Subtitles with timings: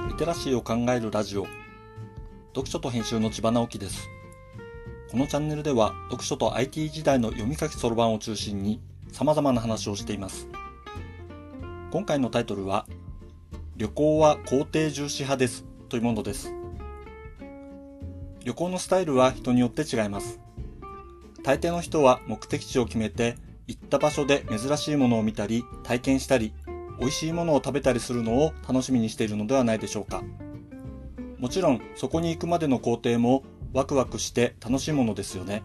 [0.00, 1.46] のリテラシーを考えるラジオ。
[2.48, 4.08] 読書と編集の千葉直樹です。
[5.08, 8.80] このチャンネルでは読書と IT 時代の読み書きそろばんを中心に
[9.12, 10.48] 様々な話をしています。
[11.92, 12.86] 今回のタイトルは
[13.76, 15.64] 旅行は工程重視派です。
[15.88, 16.52] というものです。
[18.42, 20.40] 旅行のスタイルは人によって違います。
[21.44, 23.36] 大抵の人は目的地を決めて
[23.68, 26.52] 行った場所で珍しいものを見たり体験したり
[26.98, 30.22] 美味しいものを食べたりするのを楽しみにしているのではないでしょうか。
[31.38, 35.62] もちろんそこに行くまでの工程もワクワクして楽しいものですよね。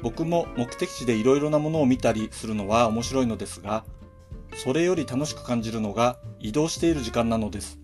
[0.00, 3.84] 僕も目的地でいろいろなものを見たりするのは面白いのですが、
[4.54, 7.78] それより楽しく感じるのが移動している時間なのです。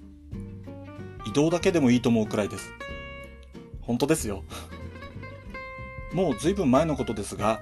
[1.26, 2.72] 移動だけでもいいと思うくらいです。
[3.80, 4.44] 本当ですよ。
[6.14, 7.60] もう随分前のことですが、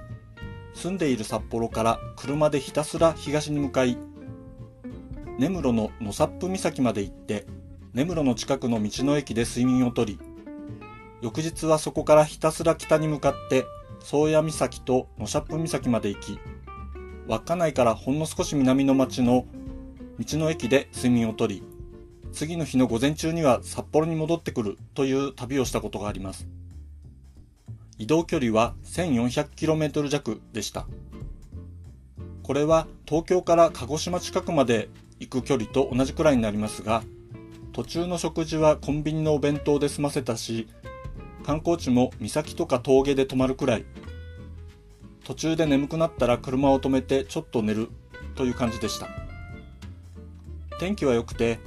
[0.73, 3.97] 住んでいる札幌から車でひたすら東に向かい、
[5.39, 7.45] 根室の野サップ岬まで行って、
[7.93, 10.19] 根室の近くの道の駅で睡眠をとり、
[11.21, 13.65] 翌日はそこからひたすら北に向かって、
[14.01, 16.39] 宗谷岬と野サップ岬まで行き、
[17.29, 19.45] 稚内からほんの少し南の町の
[20.19, 21.63] 道の駅で睡眠をとり、
[22.33, 26.49] 次の日の午前中には札幌に戻ってくるという旅をしたことがあります。
[27.97, 30.85] 移動距離は 1400km 弱でした。
[32.43, 37.03] これは東京から鹿児島近くまで行く距離と同じくらいになりますが、
[37.73, 40.67] 途中の食事はコンビニのお弁当で済ませたし、
[41.43, 43.85] 観光地も岬とか峠で泊まるくらい、
[45.23, 47.89] 途中で眠くなったら車を止めてちょっと寝る
[48.35, 49.07] という感じでした。
[50.79, 51.59] 天気は良くて、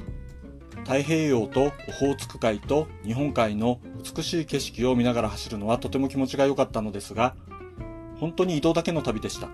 [0.84, 7.37] 太平洋とオホーツク海と日本海の美しい景色を見ながら走るのはとても気持ちが良かったのですが、
[8.19, 9.48] 本当に移動だけの旅でした。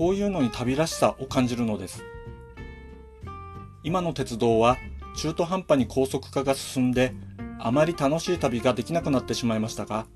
[0.00, 2.02] こういうのに旅らしさを感じるのです。
[3.84, 4.78] 今の鉄道は
[5.14, 7.12] 中途半端に高速化が進んで
[7.58, 10.06] あまり楽しい旅ができなくなってしまいましたが、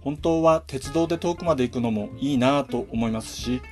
[0.00, 3.62] 本当は鉄道で遠くまで行くのもいいなぁと思いますし、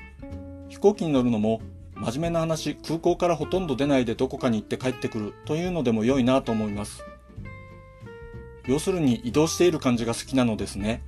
[0.70, 1.60] 飛行機に乗るのも
[1.94, 7.04] 真面目な話、空港からほとんど出ないでどこかに行って帰ってくるというのでも良いなと思います。
[8.66, 11.04] 要するに移動している感じが好きなのですね。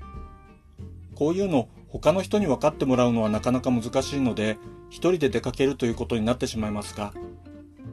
[1.16, 4.58] こういうの他の人に分かってもらうのはなかなか難しいので、
[4.90, 7.12] 一人で出かけるということになってしまいますが、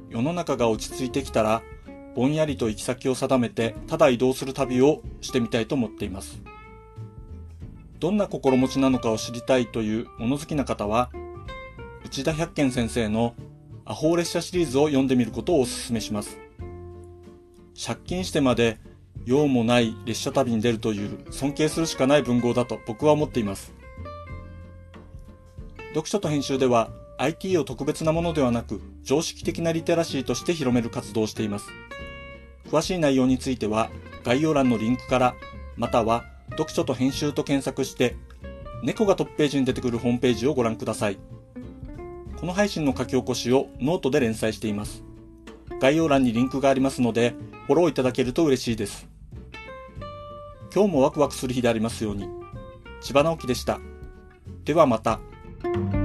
[0.09, 1.61] 世の中が落ち着いてきたら、
[2.15, 6.41] ぼんやりと行き先を定めて、ただ移動する旅をしてみたいと思っています。
[7.99, 11.09] どんな心持ちなのかを知りたいという物好きな方は、
[12.05, 13.33] 内田百軒先生の
[13.85, 16.37] アホ列車シリーズを読んでみることをお勧めします。
[17.81, 18.79] 借金してまで
[19.25, 23.73] 用もない列車旅に出るという尊敬するしかない文豪だと僕は思っています。
[25.93, 26.89] 読書と編集では
[27.19, 31.67] IT を特別なものではなく常識的なリテラシーとして広める活動をしています。
[32.67, 33.91] 詳しい内容については
[34.23, 35.35] 概要欄のリンクから
[35.77, 38.15] または読書と編集と検索して
[38.81, 41.19] 猫がトップページに出てくるホームページをご覧ください。
[42.39, 45.03] この配信の書き起こしをノートで連載しています。
[45.79, 47.35] 概要欄にリンクがありますので
[47.67, 49.07] フォローいただけると嬉しいです。
[50.73, 52.27] 今日もワクワクする日でありますように。
[52.99, 53.79] 千葉直樹でした。
[54.65, 55.19] ではまた。
[55.63, 56.02] thank you